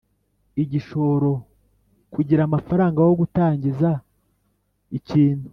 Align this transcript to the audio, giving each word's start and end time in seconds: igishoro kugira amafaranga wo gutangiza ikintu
igishoro 0.63 1.31
kugira 2.13 2.41
amafaranga 2.43 2.99
wo 3.07 3.13
gutangiza 3.21 3.89
ikintu 4.99 5.47